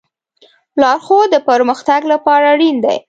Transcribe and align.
لارښود 0.81 1.27
د 1.31 1.35
پرمختګ 1.49 2.01
لپاره 2.13 2.45
اړین 2.53 2.77
دی. 2.85 2.97